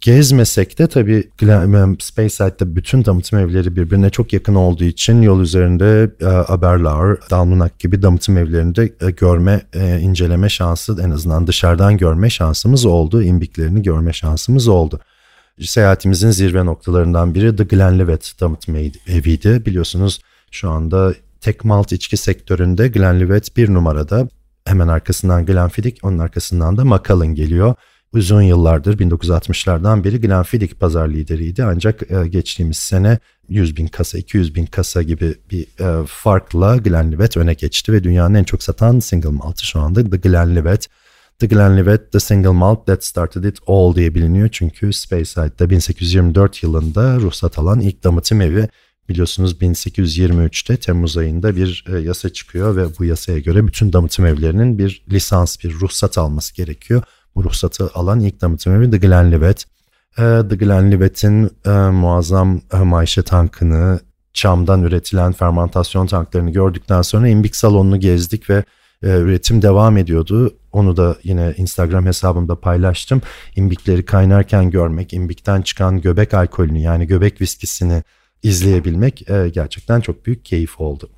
Gezmesek 0.00 0.78
de 0.78 0.86
tabii 0.86 1.30
Spaceside'de 2.00 2.76
bütün 2.76 3.04
damıtım 3.04 3.38
evleri 3.38 3.76
birbirine 3.76 4.10
çok 4.10 4.32
yakın 4.32 4.54
olduğu 4.54 4.84
için 4.84 5.22
yol 5.22 5.40
üzerinde 5.40 6.10
e, 6.20 6.26
Aberlour, 6.26 7.16
Dalmunak 7.30 7.78
gibi 7.78 8.02
damıtım 8.02 8.38
evlerinde 8.38 8.92
e, 9.00 9.10
görme, 9.10 9.62
e, 9.74 9.98
inceleme 9.98 10.48
şansı 10.48 10.96
en 11.02 11.10
azından 11.10 11.46
dışarıdan 11.46 11.96
görme 11.96 12.30
şansımız 12.30 12.84
oldu. 12.84 13.22
İmbiklerini 13.22 13.82
görme 13.82 14.12
şansımız 14.12 14.68
oldu. 14.68 15.00
Seyahatimizin 15.60 16.30
zirve 16.30 16.66
noktalarından 16.66 17.34
biri 17.34 17.56
The 17.56 17.64
Glenlivet 17.64 18.34
damıtım 18.40 18.76
eviydi. 19.08 19.62
Biliyorsunuz 19.66 20.20
şu 20.50 20.70
anda 20.70 21.14
tek 21.40 21.64
malt 21.64 21.92
içki 21.92 22.16
sektöründe 22.16 22.88
Glenlivet 22.88 23.56
bir 23.56 23.74
numarada. 23.74 24.28
Hemen 24.64 24.88
arkasından 24.88 25.46
Glenfiddich, 25.46 26.04
onun 26.04 26.18
arkasından 26.18 26.76
da 26.76 26.84
Macallan 26.84 27.34
geliyor. 27.34 27.74
Uzun 28.12 28.42
yıllardır 28.42 28.98
1960'lardan 28.98 30.04
beri 30.04 30.20
Glenfiddich 30.20 30.74
pazar 30.74 31.08
lideriydi 31.08 31.64
ancak 31.64 32.10
e, 32.10 32.28
geçtiğimiz 32.28 32.76
sene 32.76 33.18
100 33.48 33.76
bin 33.76 33.86
kasa, 33.86 34.18
200 34.18 34.54
bin 34.54 34.66
kasa 34.66 35.02
gibi 35.02 35.34
bir 35.50 35.62
e, 35.62 36.06
farkla 36.06 36.76
Glenlivet 36.76 37.36
öne 37.36 37.54
geçti 37.54 37.92
ve 37.92 38.04
dünyanın 38.04 38.34
en 38.34 38.44
çok 38.44 38.62
satan 38.62 38.98
single 38.98 39.28
maltı 39.30 39.66
şu 39.66 39.80
anda 39.80 40.10
The 40.10 40.16
Glenlivet. 40.16 40.88
The 41.38 41.46
Glenlivet, 41.46 42.12
The 42.12 42.20
Single 42.20 42.50
Malt 42.50 42.86
That 42.86 43.04
Started 43.04 43.44
It 43.44 43.58
All 43.66 43.94
diye 43.94 44.14
biliniyor 44.14 44.48
çünkü 44.52 44.92
Spaceside'da 44.92 45.70
1824 45.70 46.62
yılında 46.62 47.16
ruhsat 47.16 47.58
alan 47.58 47.80
ilk 47.80 48.04
damıtım 48.04 48.40
evi 48.40 48.68
Biliyorsunuz 49.08 49.52
1823'te 49.60 50.76
Temmuz 50.76 51.16
ayında 51.16 51.56
bir 51.56 51.84
e, 51.88 51.98
yasa 51.98 52.28
çıkıyor 52.28 52.76
ve 52.76 52.98
bu 52.98 53.04
yasaya 53.04 53.38
göre 53.38 53.66
bütün 53.66 53.92
damıtım 53.92 54.26
evlerinin 54.26 54.78
bir 54.78 55.04
lisans, 55.12 55.64
bir 55.64 55.72
ruhsat 55.72 56.18
alması 56.18 56.54
gerekiyor. 56.54 57.02
Bu 57.38 57.44
ruhsatı 57.44 57.90
alan 57.94 58.20
ilk 58.20 58.40
damıtım 58.40 58.74
evi 58.74 58.90
The 58.90 58.96
Glenlivet. 58.96 59.64
E, 60.18 60.22
The 60.48 60.56
Glenlivet'in 60.56 61.50
e, 61.66 61.70
muazzam 61.70 62.60
maişe 62.84 63.22
tankını, 63.22 64.00
çamdan 64.32 64.82
üretilen 64.82 65.32
fermentasyon 65.32 66.06
tanklarını 66.06 66.50
gördükten 66.50 67.02
sonra 67.02 67.28
imbik 67.28 67.56
salonunu 67.56 68.00
gezdik 68.00 68.50
ve 68.50 68.64
üretim 69.02 69.62
devam 69.62 69.96
ediyordu. 69.96 70.56
Onu 70.72 70.96
da 70.96 71.16
yine 71.22 71.54
Instagram 71.56 72.06
hesabımda 72.06 72.60
paylaştım. 72.60 73.22
İmbikleri 73.56 74.04
kaynarken 74.04 74.70
görmek, 74.70 75.12
imbikten 75.12 75.62
çıkan 75.62 76.00
göbek 76.00 76.34
alkolünü 76.34 76.78
yani 76.78 77.06
göbek 77.06 77.40
viskisini 77.40 78.02
izleyebilmek 78.42 79.30
e, 79.30 79.48
gerçekten 79.48 80.00
çok 80.00 80.26
büyük 80.26 80.44
keyif 80.44 80.80
oldu. 80.80 81.10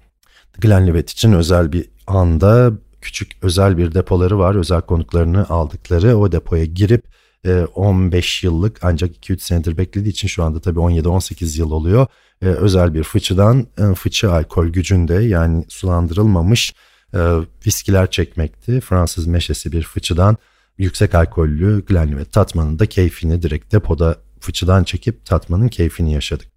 Glenlivet 0.59 1.11
için 1.11 1.33
özel 1.33 1.73
bir 1.73 1.89
anda 2.07 2.73
küçük 3.01 3.33
özel 3.43 3.79
bir 3.79 3.95
depoları 3.95 4.39
var. 4.39 4.55
Özel 4.55 4.81
konuklarını 4.81 5.49
aldıkları 5.49 6.17
o 6.17 6.33
depoya 6.33 6.65
girip 6.65 7.05
15 7.75 8.45
e, 8.45 8.47
yıllık 8.47 8.79
ancak 8.83 9.17
2-3 9.17 9.39
senedir 9.39 9.79
beklediği 9.79 10.11
için 10.11 10.29
şu 10.29 10.45
anda 10.45 10.61
tabii 10.61 10.79
17-18 10.79 11.59
yıl 11.59 11.71
oluyor. 11.71 12.07
E, 12.43 12.47
özel 12.47 12.95
bir 12.95 13.03
fıçıdan 13.03 13.67
fıçı 13.97 14.33
alkol 14.33 14.67
gücünde 14.67 15.15
yani 15.15 15.65
sulandırılmamış 15.69 16.75
viskiler 17.67 18.11
çekmekti. 18.11 18.81
Fransız 18.81 19.27
meşesi 19.27 19.73
bir 19.73 19.83
fıçıdan 19.83 20.37
yüksek 20.79 21.15
alkollü 21.15 21.85
Glenlivet 21.85 22.33
tatmanın 22.33 22.79
da 22.79 22.87
keyfini 22.87 23.43
direkt 23.43 23.73
depoda 23.73 24.17
fıçıdan 24.41 24.85
çekip 24.85 25.27
tatmanın 25.27 25.69
keyfini 25.69 26.13
yaşadık. 26.13 26.49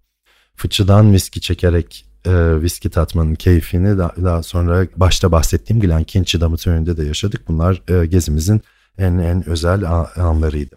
Fıçıdan 0.56 1.12
viski 1.12 1.40
çekerek 1.40 2.06
e, 2.26 2.62
viski 2.62 2.90
tatmanın 2.90 3.34
keyfini 3.34 3.98
daha, 3.98 4.12
daha 4.24 4.42
sonra 4.42 4.86
başta 4.96 5.32
bahsettiğim 5.32 5.82
Glenkinch'i 5.82 6.40
damıtı 6.40 6.70
önünde 6.70 6.96
de 6.96 7.04
yaşadık. 7.04 7.48
Bunlar 7.48 7.82
e, 7.88 8.06
gezimizin 8.06 8.62
en 8.98 9.18
en 9.18 9.48
özel 9.48 9.84
anlarıydı. 10.16 10.76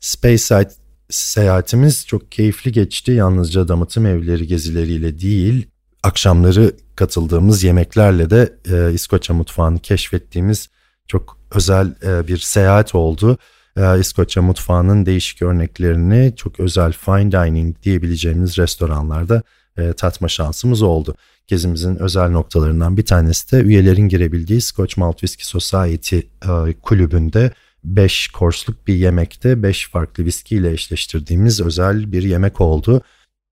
Speyside 0.00 0.70
seyahatimiz 1.10 2.06
çok 2.06 2.32
keyifli 2.32 2.72
geçti. 2.72 3.12
Yalnızca 3.12 3.68
damıtım 3.68 4.06
evleri 4.06 4.46
gezileriyle 4.46 5.20
değil, 5.20 5.66
akşamları 6.02 6.72
katıldığımız 6.96 7.64
yemeklerle 7.64 8.30
de 8.30 8.58
e, 8.70 8.92
İskoçya 8.92 9.36
mutfağını 9.36 9.78
keşfettiğimiz 9.78 10.68
çok 11.08 11.38
özel 11.50 11.94
e, 12.02 12.28
bir 12.28 12.38
seyahat 12.38 12.94
oldu. 12.94 13.38
E, 13.76 14.00
İskoçya 14.00 14.42
mutfağının 14.42 15.06
değişik 15.06 15.42
örneklerini 15.42 16.32
çok 16.36 16.60
özel 16.60 16.92
fine 16.92 17.32
dining 17.32 17.82
diyebileceğimiz 17.82 18.58
restoranlarda 18.58 19.42
e, 19.78 19.92
tatma 19.92 20.28
şansımız 20.28 20.82
oldu. 20.82 21.14
Gezimizin 21.46 21.96
özel 21.96 22.30
noktalarından 22.30 22.96
bir 22.96 23.04
tanesi 23.04 23.52
de 23.52 23.60
üyelerin 23.60 24.08
girebildiği 24.08 24.60
Scotch 24.60 24.98
Malt 24.98 25.18
Whisky 25.18 25.44
Society 25.44 26.18
e, 26.18 26.74
kulübünde 26.82 27.52
5 27.84 28.28
korsluk 28.28 28.86
bir 28.86 28.94
yemekte 28.94 29.62
5 29.62 29.88
farklı 29.88 30.24
viski 30.24 30.56
ile 30.56 30.72
eşleştirdiğimiz 30.72 31.60
özel 31.60 32.12
bir 32.12 32.22
yemek 32.22 32.60
oldu. 32.60 33.02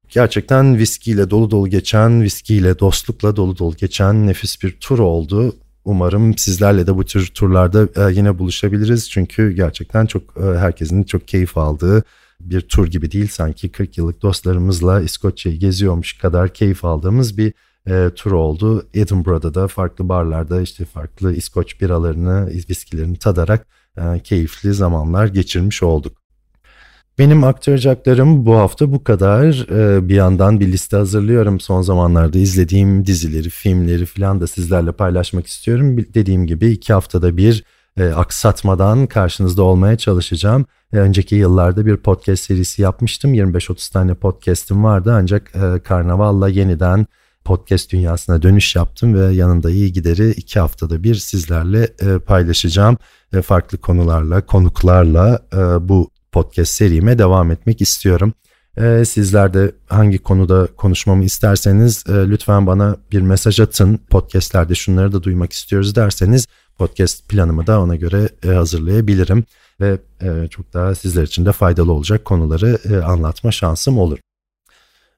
Gerçekten 0.09 0.78
viskiyle 0.78 1.30
dolu 1.30 1.50
dolu 1.50 1.68
geçen, 1.68 2.23
viskiyle 2.23 2.78
dostlukla 2.78 3.37
dolu 3.37 3.59
dolu 3.59 3.76
geçen 3.76 4.26
nefis 4.26 4.62
bir 4.62 4.71
tur 4.80 4.99
oldu. 4.99 5.56
Umarım 5.85 6.38
sizlerle 6.38 6.87
de 6.87 6.97
bu 6.97 7.04
tür 7.04 7.26
turlarda 7.26 8.09
e, 8.09 8.14
yine 8.14 8.38
buluşabiliriz. 8.38 9.11
Çünkü 9.11 9.52
gerçekten 9.52 10.06
çok 10.06 10.23
e, 10.37 10.59
herkesin 10.59 11.02
çok 11.02 11.28
keyif 11.28 11.59
aldığı 11.59 12.04
bir 12.40 12.61
tur 12.61 12.87
gibi 12.87 13.12
değil. 13.12 13.28
Sanki 13.28 13.69
40 13.69 13.99
yıllık 13.99 14.23
dostlarımızla 14.23 15.00
İskoçya'yı 15.00 15.59
geziyormuş 15.59 16.19
kadar 16.19 16.55
keyif 16.55 16.85
aldığımız 16.85 17.38
bir 17.38 17.52
e, 17.88 18.11
tur 18.14 18.33
oldu. 18.33 18.87
Edinburgh'da 18.95 19.55
da 19.55 19.69
farklı 19.69 20.09
barlarda 20.09 20.61
işte 20.61 20.85
farklı 20.85 21.35
İskoç 21.35 21.81
biralarını, 21.81 22.47
viskilerini 22.71 23.16
tadarak 23.16 23.66
e, 23.99 24.21
keyifli 24.21 24.75
zamanlar 24.75 25.26
geçirmiş 25.26 25.83
olduk. 25.83 26.26
Benim 27.19 27.45
aktaracaklarım 27.45 28.47
bu 28.47 28.57
hafta 28.57 28.93
bu 28.93 29.05
kadar. 29.05 29.66
Ee, 29.71 30.09
bir 30.09 30.14
yandan 30.14 30.61
bir 30.61 30.73
liste 30.73 30.97
hazırlıyorum. 30.97 31.61
Son 31.61 31.83
zamanlarda 31.83 32.38
izlediğim 32.38 33.07
dizileri, 33.07 33.50
filmleri 33.50 34.07
falan 34.07 34.40
da 34.40 34.47
sizlerle 34.47 34.93
paylaşmak 34.93 35.47
istiyorum. 35.47 35.97
Dediğim 36.14 36.47
gibi 36.47 36.66
iki 36.66 36.93
haftada 36.93 37.37
bir 37.37 37.64
e, 37.98 38.04
aksatmadan 38.08 39.06
karşınızda 39.06 39.62
olmaya 39.62 39.98
çalışacağım. 39.98 40.66
E, 40.92 40.96
önceki 40.96 41.34
yıllarda 41.34 41.86
bir 41.86 41.96
podcast 41.96 42.44
serisi 42.44 42.82
yapmıştım. 42.82 43.34
25-30 43.34 43.92
tane 43.92 44.14
podcast'im 44.14 44.84
vardı 44.84 45.12
ancak 45.14 45.52
e, 45.54 45.80
Karnaval'la 45.80 46.48
yeniden 46.48 47.06
podcast 47.44 47.92
dünyasına 47.92 48.42
dönüş 48.42 48.76
yaptım 48.76 49.14
ve 49.14 49.34
yanında 49.34 49.70
iyi 49.70 49.92
gideri 49.92 50.30
iki 50.30 50.60
haftada 50.60 51.02
bir 51.02 51.14
sizlerle 51.14 51.92
paylaşacağım. 52.26 52.96
Farklı 53.42 53.78
konularla, 53.78 54.46
konuklarla 54.46 55.42
bu 55.80 56.10
podcast 56.32 56.72
serime 56.72 57.18
devam 57.18 57.50
etmek 57.50 57.80
istiyorum. 57.80 58.32
Ee, 58.78 59.04
sizler 59.04 59.54
de 59.54 59.72
hangi 59.86 60.18
konuda 60.18 60.68
konuşmamı 60.76 61.24
isterseniz 61.24 62.04
e, 62.08 62.12
lütfen 62.12 62.66
bana 62.66 62.96
bir 63.12 63.20
mesaj 63.20 63.60
atın. 63.60 64.00
Podcastlerde 64.10 64.74
şunları 64.74 65.12
da 65.12 65.22
duymak 65.22 65.52
istiyoruz 65.52 65.96
derseniz 65.96 66.46
podcast 66.78 67.28
planımı 67.28 67.66
da 67.66 67.80
ona 67.80 67.97
göre 67.97 68.28
e, 68.45 68.49
hazırlayabilirim. 68.49 69.45
Ve 69.80 69.99
e, 70.23 70.49
çok 70.49 70.75
daha 70.75 70.95
sizler 70.95 71.23
için 71.23 71.47
de 71.47 71.52
faydalı 71.52 71.92
olacak 71.92 72.25
konuları 72.25 72.78
e, 72.90 72.97
anlatma 72.97 73.52
şansım 73.52 73.99
olur. 73.99 74.18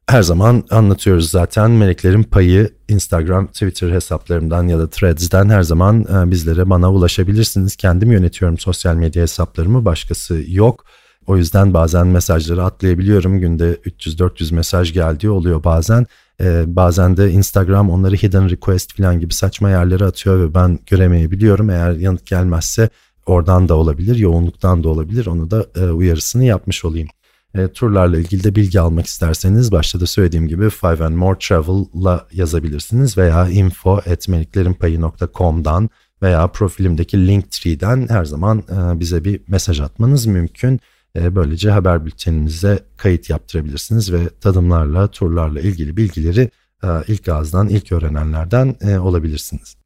Her 0.06 0.22
zaman 0.22 0.64
anlatıyoruz 0.70 1.30
zaten 1.30 1.70
Meleklerin 1.70 2.22
Payı 2.22 2.70
Instagram, 2.88 3.46
Twitter 3.46 3.90
hesaplarımdan 3.90 4.68
ya 4.68 4.78
da 4.78 4.90
Threads'den 4.90 5.48
her 5.48 5.62
zaman 5.62 6.06
bizlere 6.30 6.70
bana 6.70 6.92
ulaşabilirsiniz. 6.92 7.76
Kendim 7.76 8.12
yönetiyorum 8.12 8.58
sosyal 8.58 8.94
medya 8.94 9.22
hesaplarımı 9.22 9.84
başkası 9.84 10.44
yok. 10.48 10.84
O 11.26 11.36
yüzden 11.36 11.74
bazen 11.74 12.06
mesajları 12.06 12.64
atlayabiliyorum. 12.64 13.40
Günde 13.40 13.74
300-400 13.74 14.54
mesaj 14.54 14.92
geldiği 14.92 15.30
oluyor 15.30 15.64
bazen. 15.64 16.06
Ee, 16.40 16.64
bazen 16.66 17.16
de 17.16 17.30
Instagram 17.30 17.90
onları 17.90 18.16
hidden 18.16 18.50
request 18.50 18.96
falan 18.96 19.20
gibi 19.20 19.34
saçma 19.34 19.70
yerlere 19.70 20.04
atıyor 20.04 20.40
ve 20.40 20.54
ben 20.54 20.78
göremeyebiliyorum. 20.86 21.70
Eğer 21.70 21.92
yanıt 21.92 22.26
gelmezse 22.26 22.88
oradan 23.26 23.68
da 23.68 23.74
olabilir, 23.74 24.16
yoğunluktan 24.16 24.84
da 24.84 24.88
olabilir. 24.88 25.26
Onu 25.26 25.50
da 25.50 25.66
e, 25.76 25.84
uyarısını 25.84 26.44
yapmış 26.44 26.84
olayım. 26.84 27.08
E, 27.54 27.68
turlarla 27.68 28.18
ilgili 28.18 28.44
de 28.44 28.54
bilgi 28.54 28.80
almak 28.80 29.06
isterseniz 29.06 29.72
başta 29.72 30.00
da 30.00 30.06
söylediğim 30.06 30.48
gibi 30.48 30.70
Five 30.70 31.04
and 31.04 31.14
More 31.14 31.38
Travel'la 31.38 32.26
yazabilirsiniz 32.32 33.18
veya 33.18 33.48
info 33.48 34.00
info.meliklerinpayı.com'dan 34.06 35.90
veya 36.22 36.46
profilimdeki 36.46 37.26
Linktree'den 37.26 38.08
her 38.08 38.24
zaman 38.24 38.58
e, 38.58 39.00
bize 39.00 39.24
bir 39.24 39.40
mesaj 39.48 39.80
atmanız 39.80 40.26
mümkün. 40.26 40.80
E, 41.18 41.34
böylece 41.34 41.70
haber 41.70 42.06
bülteninize 42.06 42.78
kayıt 42.96 43.30
yaptırabilirsiniz 43.30 44.12
ve 44.12 44.28
tadımlarla, 44.40 45.06
turlarla 45.06 45.60
ilgili 45.60 45.96
bilgileri 45.96 46.50
e, 46.84 46.88
ilk 47.08 47.28
ağızdan, 47.28 47.68
ilk 47.68 47.92
öğrenenlerden 47.92 48.76
e, 48.80 48.98
olabilirsiniz. 48.98 49.76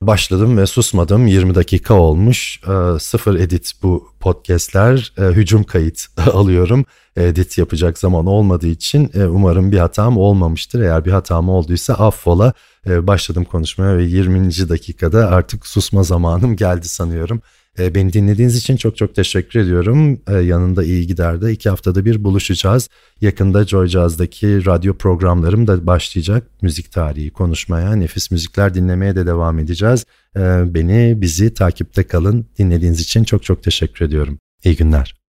Başladım 0.00 0.58
ve 0.58 0.66
susmadım. 0.66 1.26
20 1.26 1.54
dakika 1.54 1.94
olmuş. 1.94 2.60
Sıfır 2.98 3.34
edit 3.34 3.72
bu 3.82 4.08
podcastler. 4.20 5.12
Hücum 5.18 5.64
kayıt 5.64 6.06
alıyorum. 6.32 6.84
Edit 7.16 7.58
yapacak 7.58 7.98
zaman 7.98 8.26
olmadığı 8.26 8.66
için 8.66 9.10
umarım 9.28 9.72
bir 9.72 9.78
hatam 9.78 10.18
olmamıştır. 10.18 10.80
Eğer 10.80 11.04
bir 11.04 11.12
hatam 11.12 11.48
olduysa 11.48 11.94
affola. 11.94 12.52
Başladım 12.86 13.44
konuşmaya 13.44 13.96
ve 13.96 14.04
20. 14.04 14.68
dakikada 14.68 15.28
artık 15.28 15.66
susma 15.66 16.02
zamanım 16.02 16.56
geldi 16.56 16.88
sanıyorum. 16.88 17.42
E, 17.78 17.94
beni 17.94 18.12
dinlediğiniz 18.12 18.56
için 18.56 18.76
çok 18.76 18.96
çok 18.96 19.14
teşekkür 19.14 19.60
ediyorum. 19.60 20.20
E, 20.28 20.34
yanında 20.34 20.84
iyi 20.84 21.06
gider 21.06 21.50
iki 21.50 21.70
haftada 21.70 22.04
bir 22.04 22.24
buluşacağız. 22.24 22.88
Yakında 23.20 23.64
Joy 23.64 23.86
Jazz'daki 23.86 24.66
radyo 24.66 24.94
programlarım 24.94 25.66
da 25.66 25.86
başlayacak. 25.86 26.46
Müzik 26.62 26.92
tarihi 26.92 27.30
konuşmaya, 27.30 27.96
nefis 27.96 28.30
müzikler 28.30 28.74
dinlemeye 28.74 29.16
de 29.16 29.26
devam 29.26 29.58
edeceğiz. 29.58 30.04
E, 30.36 30.40
beni, 30.74 31.20
bizi 31.20 31.54
takipte 31.54 32.02
kalın. 32.02 32.46
Dinlediğiniz 32.58 33.00
için 33.00 33.24
çok 33.24 33.42
çok 33.42 33.62
teşekkür 33.62 34.04
ediyorum. 34.04 34.38
İyi 34.64 34.76
günler. 34.76 35.25